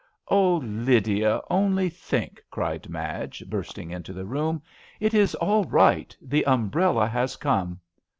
[0.29, 1.41] "Oh, Lydia!
[1.51, 4.63] only think!" cried Madge, bursting into the room;
[4.99, 7.79] "it is all right— the umbrella has come.